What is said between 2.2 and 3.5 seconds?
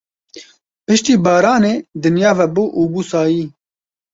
vebû û bû sayî.